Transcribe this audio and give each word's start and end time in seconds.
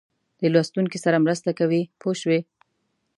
د 0.39 0.41
لوستونکي 0.53 0.97
سره 1.05 1.23
مرسته 1.25 1.49
کوي 1.59 1.81
پوه 1.99 2.15
شوې!. 2.21 2.39